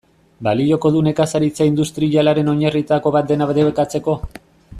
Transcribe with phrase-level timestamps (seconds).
[0.45, 4.19] Balioko du nekazaritza industrialaren oinarrietako bat dena debekatzeko?